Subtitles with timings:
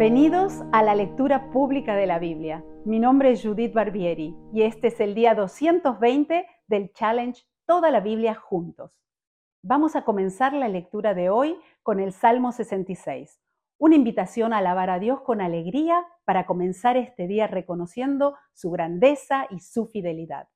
[0.00, 2.64] Bienvenidos a la lectura pública de la Biblia.
[2.86, 8.00] Mi nombre es Judith Barbieri y este es el día 220 del challenge Toda la
[8.00, 8.98] Biblia juntos.
[9.62, 13.42] Vamos a comenzar la lectura de hoy con el Salmo 66,
[13.76, 19.48] una invitación a alabar a Dios con alegría para comenzar este día reconociendo su grandeza
[19.50, 20.48] y su fidelidad.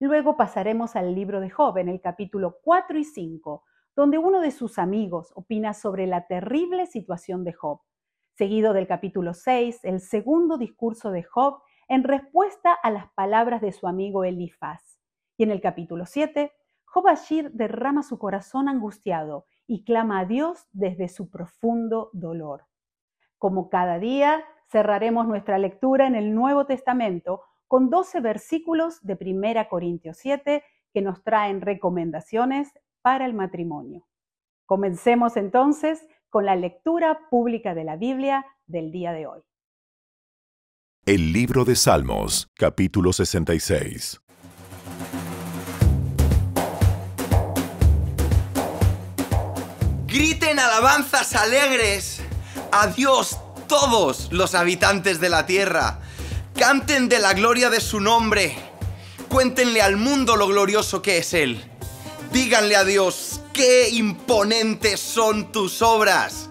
[0.00, 3.64] Luego pasaremos al libro de Job en el capítulo 4 y 5,
[3.96, 7.80] donde uno de sus amigos opina sobre la terrible situación de Job
[8.36, 13.72] seguido del capítulo 6, el segundo discurso de Job en respuesta a las palabras de
[13.72, 15.00] su amigo Elifaz.
[15.38, 16.52] Y en el capítulo 7,
[16.84, 22.66] Job Ashir derrama su corazón angustiado y clama a Dios desde su profundo dolor.
[23.38, 29.68] Como cada día, cerraremos nuestra lectura en el Nuevo Testamento con 12 versículos de 1
[29.70, 34.06] Corintios 7 que nos traen recomendaciones para el matrimonio.
[34.66, 36.06] Comencemos entonces
[36.36, 39.40] con la lectura pública de la Biblia del día de hoy.
[41.06, 44.20] El libro de Salmos, capítulo 66.
[50.06, 52.22] Griten alabanzas alegres
[52.70, 56.00] a Dios todos los habitantes de la tierra.
[56.54, 58.54] Canten de la gloria de su nombre.
[59.30, 61.64] Cuéntenle al mundo lo glorioso que es Él.
[62.30, 66.50] Díganle a Dios, qué imponentes son tus obras.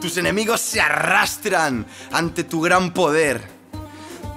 [0.00, 3.46] Tus enemigos se arrastran ante tu gran poder.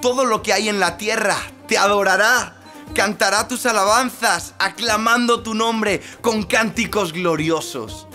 [0.02, 2.60] Todo lo que hay en la tierra te adorará,
[2.94, 8.06] cantará tus alabanzas, aclamando tu nombre con cánticos gloriosos.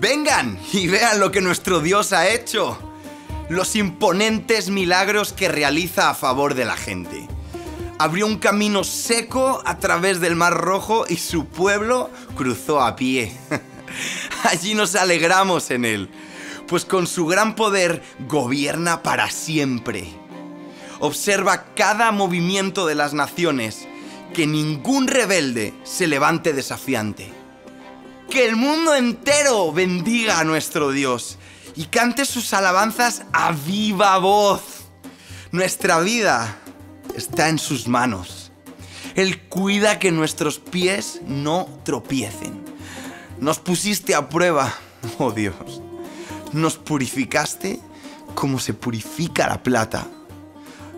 [0.00, 2.78] Vengan y vean lo que nuestro Dios ha hecho,
[3.50, 7.33] los imponentes milagros que realiza a favor de la gente
[7.98, 13.36] abrió un camino seco a través del Mar Rojo y su pueblo cruzó a pie.
[14.44, 16.10] Allí nos alegramos en él,
[16.66, 20.08] pues con su gran poder gobierna para siempre.
[21.00, 23.86] Observa cada movimiento de las naciones,
[24.32, 27.32] que ningún rebelde se levante desafiante.
[28.30, 31.38] Que el mundo entero bendiga a nuestro Dios
[31.76, 34.62] y cante sus alabanzas a viva voz.
[35.52, 36.58] Nuestra vida
[37.16, 38.50] está en sus manos.
[39.14, 42.62] Él cuida que nuestros pies no tropiecen.
[43.40, 44.74] Nos pusiste a prueba,
[45.18, 45.82] oh Dios.
[46.52, 47.80] Nos purificaste
[48.34, 50.06] como se purifica la plata.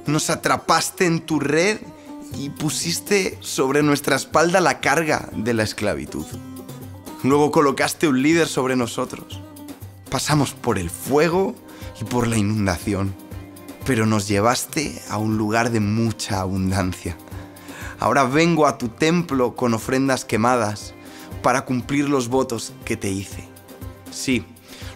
[0.06, 1.78] Nos atrapaste en tu red
[2.34, 6.27] y pusiste sobre nuestra espalda la carga de la esclavitud.
[7.22, 9.41] Luego colocaste un líder sobre nosotros.
[10.10, 11.54] Pasamos por el fuego
[12.00, 13.26] y por la inundación
[13.87, 17.17] pero nos llevaste a un lugar de mucha abundancia.
[18.01, 20.93] Ahora vengo a tu templo con ofrendas quemadas
[21.41, 23.49] para cumplir los votos que te hice.
[24.11, 24.45] Sí,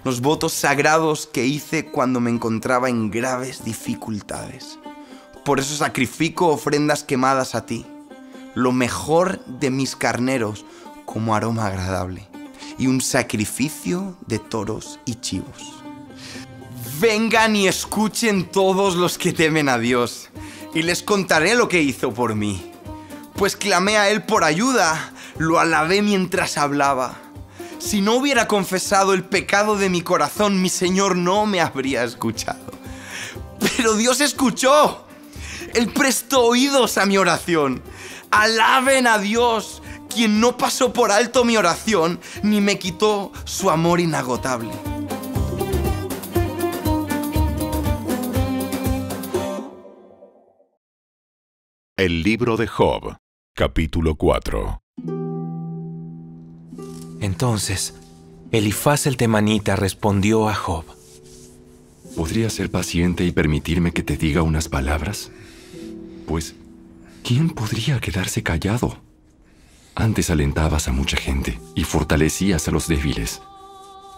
[0.02, 4.78] los votos sagrados que hice cuando me encontraba en graves dificultades.
[5.44, 7.86] Por eso sacrifico ofrendas quemadas a ti,
[8.54, 10.66] lo mejor de mis carneros
[11.06, 12.28] como aroma agradable,
[12.76, 15.79] y un sacrificio de toros y chivos.
[17.00, 20.28] Vengan y escuchen todos los que temen a Dios,
[20.74, 22.70] y les contaré lo que hizo por mí.
[23.36, 27.16] Pues clamé a Él por ayuda, lo alabé mientras hablaba.
[27.78, 32.70] Si no hubiera confesado el pecado de mi corazón, mi Señor no me habría escuchado.
[33.78, 35.06] Pero Dios escuchó.
[35.72, 37.82] Él prestó oídos a mi oración.
[38.30, 39.82] Alaben a Dios,
[40.14, 44.89] quien no pasó por alto mi oración, ni me quitó su amor inagotable.
[52.00, 53.18] El libro de Job,
[53.54, 54.80] capítulo 4.
[57.20, 57.94] Entonces,
[58.50, 60.86] Elifaz el temanita respondió a Job.
[62.16, 65.30] ¿Podrías ser paciente y permitirme que te diga unas palabras?
[66.26, 66.54] Pues,
[67.22, 68.96] ¿quién podría quedarse callado?
[69.94, 73.42] Antes alentabas a mucha gente y fortalecías a los débiles.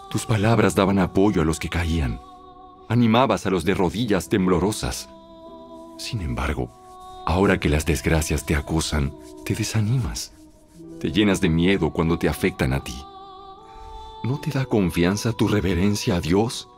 [0.09, 2.21] Tus palabras daban apoyo a los que caían.
[2.87, 5.09] Animabas a los de rodillas temblorosas.
[5.97, 6.82] Sin embargo,
[7.25, 9.13] Ahora que las desgracias te acusan,
[9.45, 10.33] te desanimas.
[10.99, 12.95] Te llenas de miedo cuando te afectan a ti.
[14.23, 16.69] ¿No te da confianza tu reverencia a Dios?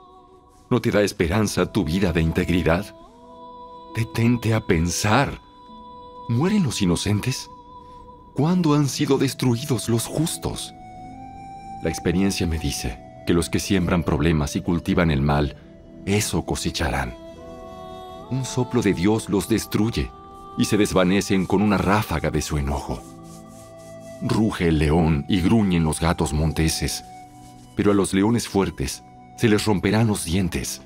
[0.69, 2.95] ¿No te da esperanza tu vida de integridad?
[3.95, 5.41] Detente a pensar.
[6.29, 7.49] ¿Mueren los inocentes?
[8.33, 10.73] ¿Cuándo han sido destruidos los justos?
[11.83, 15.55] La experiencia me dice que los que siembran problemas y cultivan el mal,
[16.05, 17.15] eso cosecharán.
[18.29, 20.11] Un soplo de Dios los destruye
[20.57, 23.01] y se desvanecen con una ráfaga de su enojo.
[24.21, 27.03] Ruge el león y gruñen los gatos monteses,
[27.75, 29.03] pero a los leones fuertes
[29.37, 30.81] se les romperán los dientes.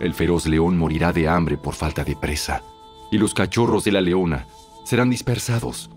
[0.00, 2.62] El feroz león morirá de hambre por falta de presa,
[3.10, 4.46] y los cachorros de la leona
[4.84, 5.90] serán dispersados.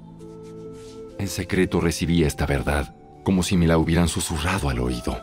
[1.17, 5.19] En secreto recibí esta verdad, como si me la hubieran susurrado al oído.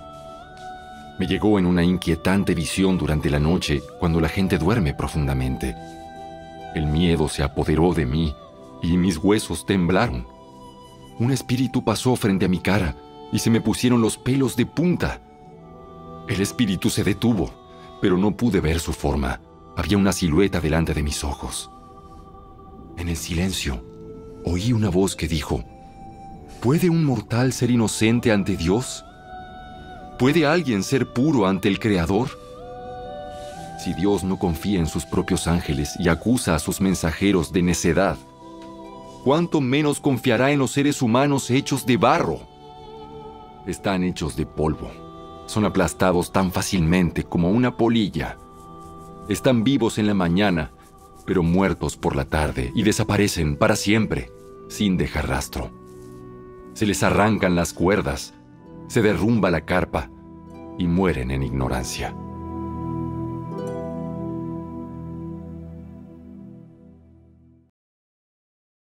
[1.21, 5.77] Me llegó en una inquietante visión durante la noche cuando la gente duerme profundamente.
[6.75, 8.35] El miedo se apoderó de mí
[8.83, 10.27] y mis huesos temblaron.
[11.19, 12.97] Un espíritu pasó frente a mi cara
[13.33, 15.23] y se me pusieron los pelos de punta.
[16.29, 17.51] El espíritu se detuvo,
[18.01, 19.41] pero no pude ver su forma.
[19.77, 21.71] Había una silueta delante de mis ojos.
[22.97, 23.85] En el silencio,
[24.45, 25.65] oí una voz que dijo,
[26.61, 29.05] ¿Puede un mortal ser inocente ante Dios?
[30.19, 32.44] ¿Puede alguien ser puro ante el Creador?
[33.85, 38.17] Si Dios no confía en sus propios ángeles y acusa a sus mensajeros de necedad,
[39.25, 42.41] ¿cuánto menos confiará en los seres humanos hechos de barro?
[43.67, 44.91] Están hechos de polvo.
[45.45, 48.39] Son aplastados tan fácilmente como una polilla.
[49.29, 50.71] Están vivos en la mañana,
[51.27, 54.31] pero muertos por la tarde y desaparecen para siempre,
[54.71, 55.71] sin dejar rastro.
[56.73, 58.33] Se les arrancan las cuerdas,
[58.89, 60.09] se derrumba la carpa
[60.79, 62.17] y mueren en ignorancia.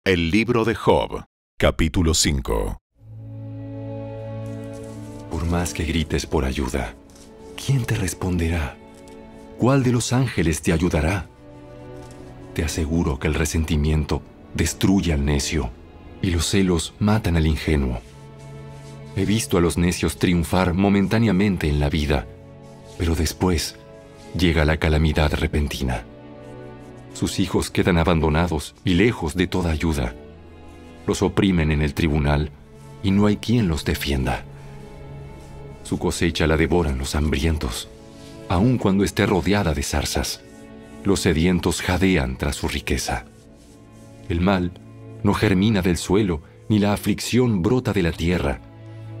[0.06, 1.24] El libro de Job,
[1.58, 2.78] capítulo 5.
[5.32, 6.94] Por más que grites por ayuda,
[7.56, 8.76] ¿quién te responderá?
[9.58, 11.26] ¿Cuál de los ángeles te ayudará?
[12.54, 14.22] Te aseguro que el resentimiento
[14.54, 15.70] destruye al necio
[16.22, 17.98] y los celos matan al ingenuo.
[19.16, 22.28] He visto a los necios triunfar momentáneamente en la vida,
[22.96, 23.74] pero después
[24.38, 26.04] llega la calamidad repentina.
[27.16, 30.14] Sus hijos quedan abandonados y lejos de toda ayuda.
[31.06, 32.50] Los oprimen en el tribunal
[33.02, 34.44] y no hay quien los defienda.
[35.82, 37.88] Su cosecha la devoran los hambrientos,
[38.50, 40.42] aun cuando esté rodeada de zarzas.
[41.04, 43.24] Los sedientos jadean tras su riqueza.
[44.28, 44.72] El mal
[45.22, 48.60] no germina del suelo, ni la aflicción brota de la tierra,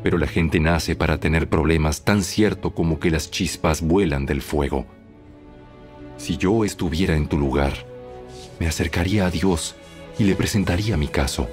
[0.02, 4.42] pero la gente nace para tener problemas tan cierto como que las chispas vuelan del
[4.42, 4.84] fuego.
[6.16, 7.74] Si yo estuviera en tu lugar,
[8.58, 9.74] me acercaría a Dios
[10.18, 11.48] y le presentaría mi caso.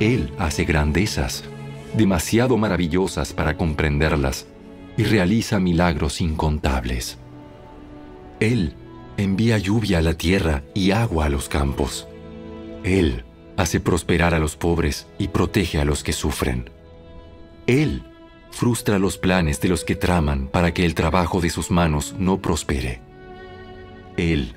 [0.00, 1.44] Él hace grandezas,
[1.94, 4.46] demasiado maravillosas para comprenderlas,
[4.96, 7.18] y realiza milagros incontables.
[8.40, 8.74] Él
[9.16, 12.08] envía lluvia a la tierra y agua a los campos.
[12.82, 13.24] Él
[13.56, 16.70] hace prosperar a los pobres y protege a los que sufren.
[17.66, 18.02] Él
[18.50, 22.40] frustra los planes de los que traman para que el trabajo de sus manos no
[22.40, 23.05] prospere.
[24.16, 24.56] Él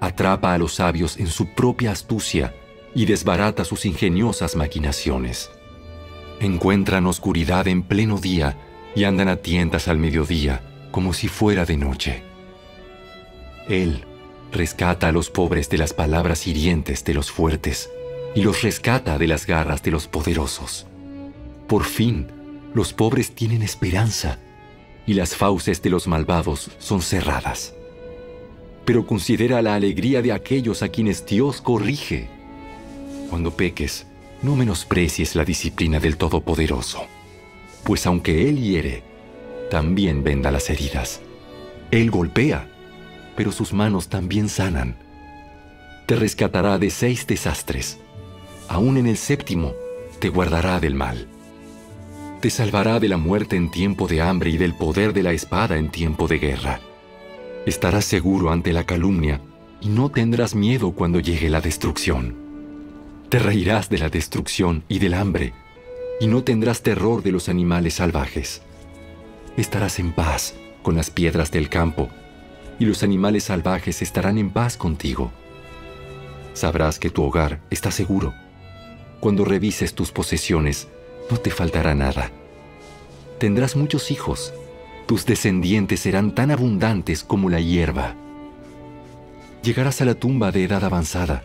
[0.00, 2.54] atrapa a los sabios en su propia astucia
[2.94, 5.50] y desbarata sus ingeniosas maquinaciones.
[6.40, 8.56] Encuentran oscuridad en pleno día
[8.94, 12.22] y andan a tientas al mediodía como si fuera de noche.
[13.68, 14.04] Él
[14.52, 17.90] rescata a los pobres de las palabras hirientes de los fuertes
[18.34, 20.86] y los rescata de las garras de los poderosos.
[21.66, 22.28] Por fin,
[22.74, 24.38] los pobres tienen esperanza
[25.06, 27.74] y las fauces de los malvados son cerradas.
[28.84, 32.28] Pero considera la alegría de aquellos a quienes Dios corrige.
[33.30, 34.06] Cuando peques,
[34.42, 37.06] no menosprecies la disciplina del Todopoderoso,
[37.84, 39.02] pues aunque Él hiere,
[39.70, 41.20] también venda las heridas.
[41.90, 42.68] Él golpea,
[43.36, 44.96] pero sus manos también sanan.
[46.06, 47.98] Te rescatará de seis desastres.
[48.68, 49.72] Aún en el séptimo,
[50.18, 51.26] te guardará del mal.
[52.40, 55.78] Te salvará de la muerte en tiempo de hambre y del poder de la espada
[55.78, 56.80] en tiempo de guerra.
[57.66, 59.40] Estarás seguro ante la calumnia
[59.80, 62.36] y no tendrás miedo cuando llegue la destrucción.
[63.30, 65.54] Te reirás de la destrucción y del hambre
[66.20, 68.60] y no tendrás terror de los animales salvajes.
[69.56, 72.10] Estarás en paz con las piedras del campo
[72.78, 75.32] y los animales salvajes estarán en paz contigo.
[76.52, 78.34] Sabrás que tu hogar está seguro.
[79.20, 80.88] Cuando revises tus posesiones,
[81.30, 82.30] no te faltará nada.
[83.38, 84.52] Tendrás muchos hijos.
[85.06, 88.14] Tus descendientes serán tan abundantes como la hierba.
[89.62, 91.44] Llegarás a la tumba de edad avanzada,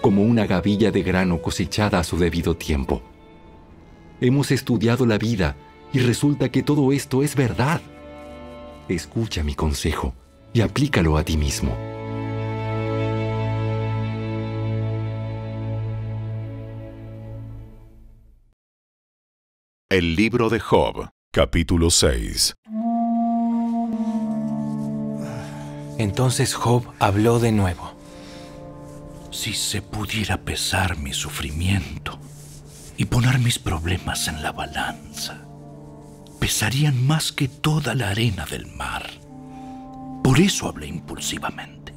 [0.00, 3.02] como una gavilla de grano cosechada a su debido tiempo.
[4.20, 5.56] Hemos estudiado la vida
[5.92, 7.80] y resulta que todo esto es verdad.
[8.88, 10.14] Escucha mi consejo
[10.52, 11.76] y aplícalo a ti mismo.
[19.90, 22.54] El libro de Job, capítulo 6.
[25.98, 27.94] Entonces Job habló de nuevo.
[29.30, 32.18] Si se pudiera pesar mi sufrimiento
[32.96, 35.42] y poner mis problemas en la balanza,
[36.40, 39.08] pesarían más que toda la arena del mar.
[40.22, 41.94] Por eso hablé impulsivamente.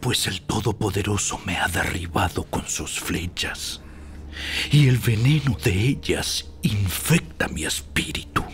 [0.00, 3.80] Pues el Todopoderoso me ha derribado con sus flechas.
[4.70, 8.44] Y el veneno de ellas infecta mi espíritu.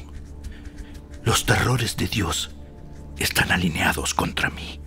[1.24, 2.50] Los terrores de Dios
[3.18, 4.80] están alineados contra mí.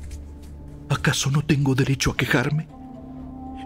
[0.90, 2.68] ¿Acaso no tengo derecho a quejarme?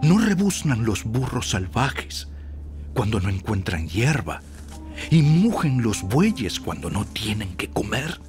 [0.02, 2.28] ¿No rebuznan los burros salvajes
[2.94, 4.42] cuando no encuentran hierba
[5.10, 8.20] y mugen los bueyes cuando no tienen que comer?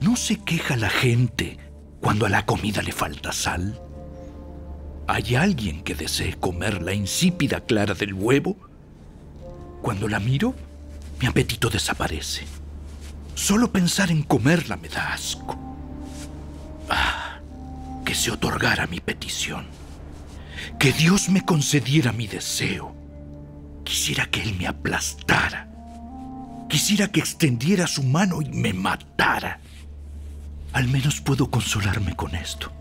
[0.00, 1.58] ¿No se queja la gente
[2.00, 3.80] cuando a la comida le falta sal?
[5.06, 8.56] ¿Hay alguien que desee comer la insípida clara del huevo?
[9.82, 10.54] Cuando la miro,
[11.20, 12.46] mi apetito desaparece.
[13.34, 15.58] Solo pensar en comerla me da asco.
[16.88, 17.38] Ah,
[18.04, 19.66] que se otorgara mi petición.
[20.78, 22.94] Que Dios me concediera mi deseo.
[23.84, 25.68] Quisiera que Él me aplastara.
[26.68, 29.60] Quisiera que extendiera su mano y me matara.
[30.72, 32.72] Al menos puedo consolarme con esto.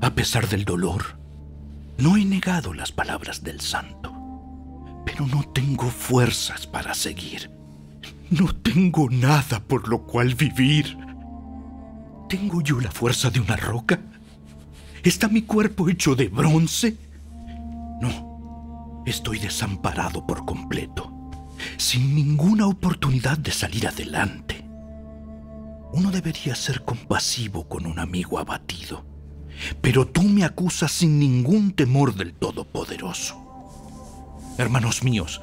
[0.00, 1.16] A pesar del dolor,
[1.98, 4.12] no he negado las palabras del santo,
[5.06, 7.50] pero no tengo fuerzas para seguir.
[8.30, 10.96] No tengo nada por lo cual vivir.
[12.28, 14.00] ¿Tengo yo la fuerza de una roca?
[15.02, 16.96] ¿Está mi cuerpo hecho de bronce?
[18.00, 21.12] No, estoy desamparado por completo,
[21.76, 24.64] sin ninguna oportunidad de salir adelante.
[25.92, 29.04] Uno debería ser compasivo con un amigo abatido,
[29.80, 33.36] pero tú me acusas sin ningún temor del Todopoderoso.
[34.58, 35.40] Hermanos míos,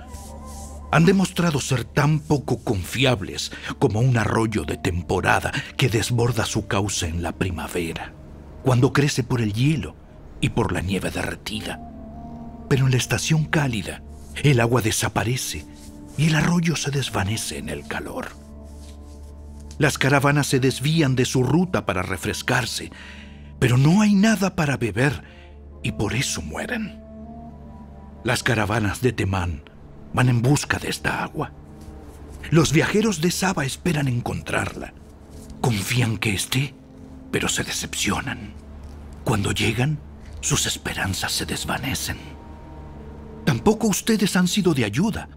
[0.92, 7.08] han demostrado ser tan poco confiables como un arroyo de temporada que desborda su cauce
[7.08, 8.14] en la primavera,
[8.64, 9.96] cuando crece por el hielo
[10.42, 11.80] y por la nieve derretida.
[12.70, 14.04] Pero en la estación cálida,
[14.44, 15.66] el agua desaparece
[16.18, 18.30] y el arroyo se desvanece en el calor.
[19.78, 22.92] Las caravanas se desvían de su ruta para refrescarse,
[23.60, 25.24] pero no hay nada para beber
[25.84, 27.02] y por eso mueren.
[28.24, 29.71] Las caravanas de Temán
[30.14, 31.52] van en busca de esta agua.
[32.50, 34.94] Los viajeros de Saba esperan encontrarla.
[35.62, 36.74] Confían que esté,
[37.32, 38.54] pero se decepcionan.
[39.24, 40.00] Cuando llegan,
[40.42, 42.18] sus esperanzas se desvanecen.
[43.46, 45.30] Tampoco ustedes han sido de ayuda.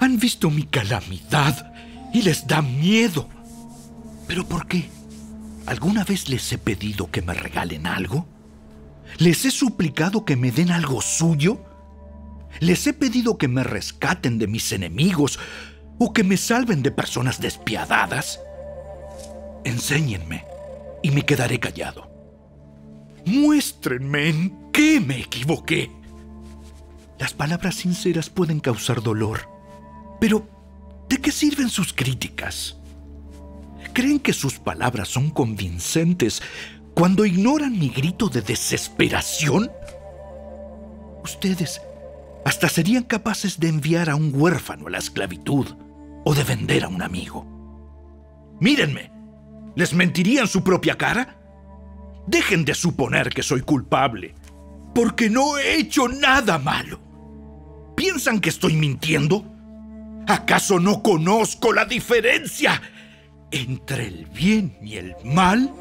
[0.00, 1.72] Han visto mi calamidad
[2.12, 3.28] y les da miedo.
[4.26, 4.88] ¿Pero por qué?
[5.66, 8.26] ¿Alguna vez les he pedido que me regalen algo?
[9.18, 11.64] ¿Les he suplicado que me den algo suyo?
[12.58, 15.38] ¿Les he pedido que me rescaten de mis enemigos
[15.98, 18.40] o que me salven de personas despiadadas?
[19.64, 20.44] Enséñenme
[21.02, 22.10] y me quedaré callado.
[23.24, 25.90] Muéstrenme en qué me equivoqué.
[27.18, 29.48] Las palabras sinceras pueden causar dolor,
[30.20, 30.48] pero
[31.08, 32.76] ¿de qué sirven sus críticas?
[33.92, 36.42] ¿Creen que sus palabras son convincentes
[36.94, 39.70] cuando ignoran mi grito de desesperación?
[41.22, 41.82] Ustedes
[42.44, 45.66] hasta serían capaces de enviar a un huérfano a la esclavitud
[46.24, 47.46] o de vender a un amigo.
[48.60, 49.10] Mírenme,
[49.74, 51.36] ¿les mentirían su propia cara?
[52.26, 54.34] Dejen de suponer que soy culpable,
[54.94, 57.00] porque no he hecho nada malo.
[57.96, 59.44] ¿Piensan que estoy mintiendo?
[60.26, 62.80] ¿Acaso no conozco la diferencia
[63.50, 65.72] entre el bien y el mal?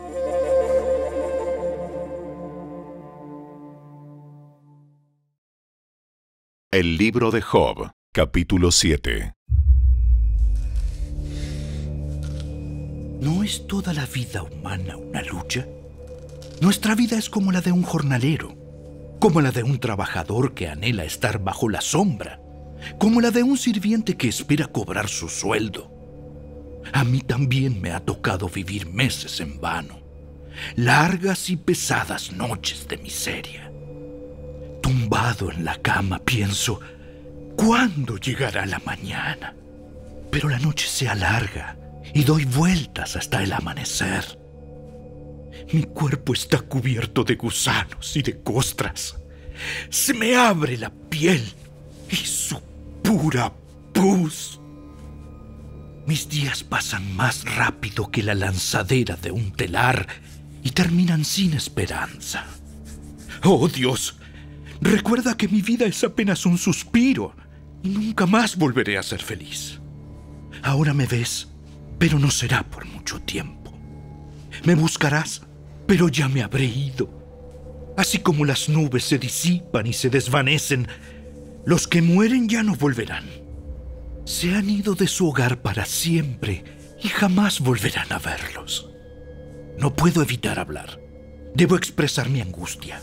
[6.71, 9.33] El libro de Job, capítulo 7.
[13.19, 15.65] ¿No es toda la vida humana una lucha?
[16.61, 18.55] Nuestra vida es como la de un jornalero,
[19.19, 22.39] como la de un trabajador que anhela estar bajo la sombra,
[22.99, 25.91] como la de un sirviente que espera cobrar su sueldo.
[26.93, 30.01] A mí también me ha tocado vivir meses en vano,
[30.75, 33.68] largas y pesadas noches de miseria.
[34.81, 36.79] Tumbado en la cama pienso,
[37.55, 39.53] ¿cuándo llegará la mañana?
[40.31, 41.77] Pero la noche se alarga
[42.13, 44.39] y doy vueltas hasta el amanecer.
[45.71, 49.17] Mi cuerpo está cubierto de gusanos y de costras.
[49.89, 51.43] Se me abre la piel
[52.09, 52.59] y su
[53.03, 53.51] pura
[53.93, 54.59] pus.
[56.07, 60.07] Mis días pasan más rápido que la lanzadera de un telar
[60.63, 62.45] y terminan sin esperanza.
[63.43, 64.15] Oh Dios,
[64.81, 67.35] recuerda que mi vida es apenas un suspiro
[67.83, 69.79] y nunca más volveré a ser feliz.
[70.63, 71.49] Ahora me ves,
[71.97, 73.73] pero no será por mucho tiempo.
[74.63, 75.43] Me buscarás,
[75.87, 77.09] pero ya me habré ido.
[77.97, 80.87] Así como las nubes se disipan y se desvanecen,
[81.65, 83.25] los que mueren ya no volverán
[84.29, 86.63] se han ido de su hogar para siempre
[87.01, 88.91] y jamás volverán a verlos.
[89.79, 91.01] No puedo evitar hablar.
[91.55, 93.01] Debo expresar mi angustia.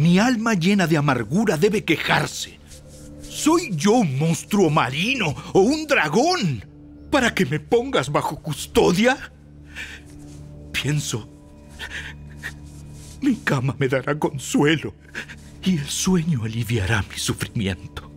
[0.00, 2.58] Mi alma llena de amargura debe quejarse.
[3.20, 6.64] ¿Soy yo un monstruo marino o un dragón
[7.10, 9.30] para que me pongas bajo custodia?
[10.72, 11.28] Pienso,
[13.20, 14.94] mi cama me dará consuelo
[15.62, 18.10] y el sueño aliviará mi sufrimiento.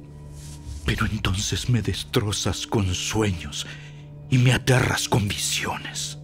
[0.85, 3.67] Pero entonces me destrozas con sueños
[4.29, 6.17] y me aterras con visiones.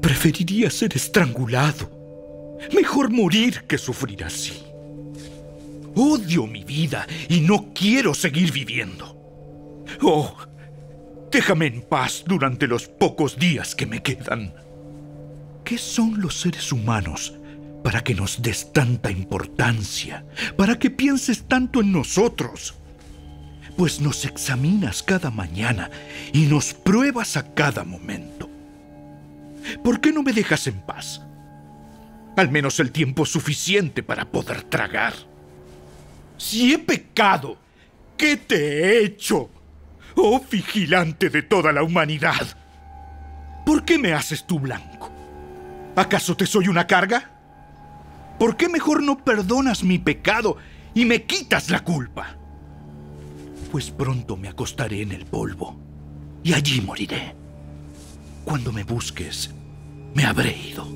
[0.00, 1.95] Preferiría ser estrangulado.
[2.76, 4.62] Mejor morir que sufrir así.
[5.94, 9.16] Odio mi vida y no quiero seguir viviendo.
[10.02, 10.36] Oh,
[11.32, 14.52] déjame en paz durante los pocos días que me quedan.
[15.64, 17.34] ¿Qué son los seres humanos
[17.82, 20.26] para que nos des tanta importancia?
[20.58, 22.74] ¿Para que pienses tanto en nosotros?
[23.78, 25.90] Pues nos examinas cada mañana
[26.34, 28.50] y nos pruebas a cada momento.
[29.82, 31.22] ¿Por qué no me dejas en paz?
[32.36, 35.14] Al menos el tiempo suficiente para poder tragar.
[36.36, 37.56] Si he pecado,
[38.16, 39.50] ¿qué te he hecho?
[40.14, 42.56] Oh vigilante de toda la humanidad.
[43.64, 45.10] ¿Por qué me haces tú blanco?
[45.96, 47.30] ¿Acaso te soy una carga?
[48.38, 50.58] ¿Por qué mejor no perdonas mi pecado
[50.94, 52.36] y me quitas la culpa?
[53.72, 55.80] Pues pronto me acostaré en el polvo
[56.44, 57.34] y allí moriré.
[58.44, 59.50] Cuando me busques,
[60.14, 60.95] me habré ido.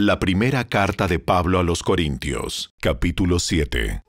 [0.00, 4.04] La primera carta de Pablo a los Corintios, capítulo 7.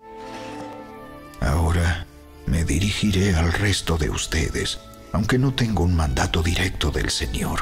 [1.41, 2.05] Ahora
[2.46, 4.79] me dirigiré al resto de ustedes,
[5.13, 7.62] aunque no tengo un mandato directo del Señor.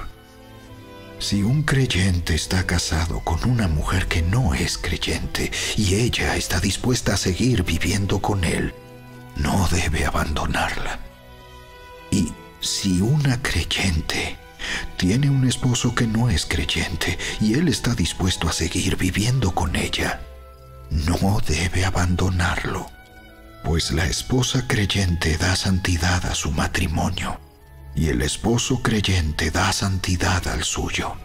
[1.19, 6.59] Si un creyente está casado con una mujer que no es creyente y ella está
[6.59, 8.73] dispuesta a seguir viviendo con él,
[9.37, 10.99] no debe abandonarla.
[12.11, 14.35] Y si una creyente
[14.97, 19.75] tiene un esposo que no es creyente y él está dispuesto a seguir viviendo con
[19.75, 20.21] ella,
[20.89, 22.89] no debe abandonarlo,
[23.63, 27.39] pues la esposa creyente da santidad a su matrimonio
[27.95, 31.15] y el esposo creyente da santidad al suyo.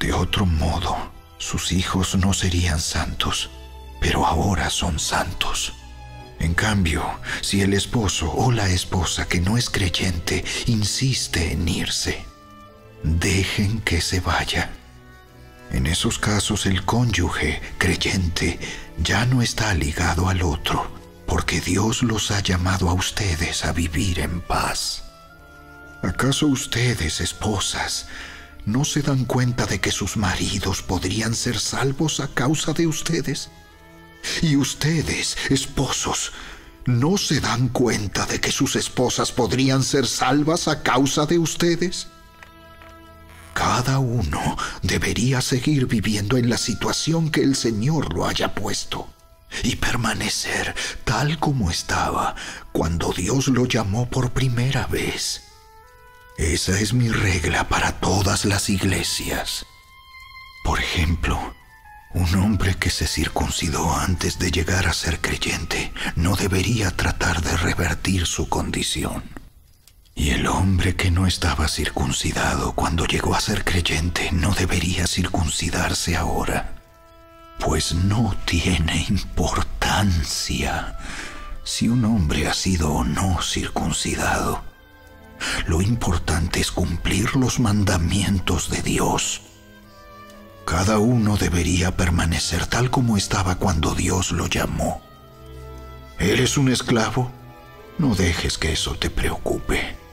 [0.00, 3.50] De otro modo, sus hijos no serían santos,
[4.00, 5.72] pero ahora son santos.
[6.40, 7.04] En cambio,
[7.40, 12.24] si el esposo o la esposa que no es creyente insiste en irse,
[13.02, 14.70] dejen que se vaya.
[15.70, 18.58] En esos casos el cónyuge creyente
[19.02, 20.90] ya no está ligado al otro,
[21.26, 25.04] porque Dios los ha llamado a ustedes a vivir en paz.
[26.02, 28.06] ¿Acaso ustedes, esposas,
[28.64, 33.50] no se dan cuenta de que sus maridos podrían ser salvos a causa de ustedes?
[34.42, 36.32] Y ustedes, esposos,
[36.86, 42.08] ¿no se dan cuenta de que sus esposas podrían ser salvas a causa de ustedes?
[43.58, 49.08] Cada uno debería seguir viviendo en la situación que el Señor lo haya puesto
[49.64, 52.36] y permanecer tal como estaba
[52.70, 55.42] cuando Dios lo llamó por primera vez.
[56.36, 59.66] Esa es mi regla para todas las iglesias.
[60.62, 61.56] Por ejemplo,
[62.14, 67.56] un hombre que se circuncidó antes de llegar a ser creyente no debería tratar de
[67.56, 69.24] revertir su condición.
[70.18, 76.16] Y el hombre que no estaba circuncidado cuando llegó a ser creyente no debería circuncidarse
[76.16, 76.72] ahora,
[77.60, 80.98] pues no tiene importancia
[81.62, 84.64] si un hombre ha sido o no circuncidado.
[85.68, 89.42] Lo importante es cumplir los mandamientos de Dios.
[90.66, 95.00] Cada uno debería permanecer tal como estaba cuando Dios lo llamó.
[96.18, 97.30] ¿Eres un esclavo?
[97.98, 100.07] No dejes que eso te preocupe.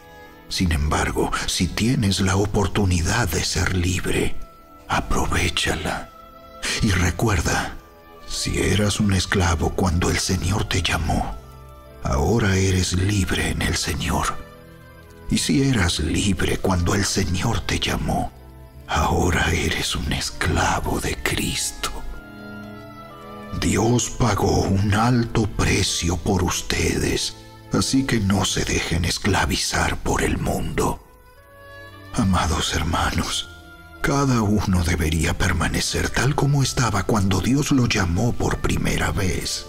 [0.50, 4.36] Sin embargo, si tienes la oportunidad de ser libre,
[4.88, 6.10] aprovechala.
[6.82, 7.76] Y recuerda,
[8.28, 11.36] si eras un esclavo cuando el Señor te llamó,
[12.04, 14.36] ahora eres libre en el Señor.
[15.30, 18.32] Y si eras libre cuando el Señor te llamó,
[18.88, 21.92] ahora eres un esclavo de Cristo.
[23.60, 27.36] Dios pagó un alto precio por ustedes
[27.76, 31.00] así que no se dejen esclavizar por el mundo.
[32.14, 33.50] Amados hermanos,
[34.02, 39.66] cada uno debería permanecer tal como estaba cuando Dios lo llamó por primera vez.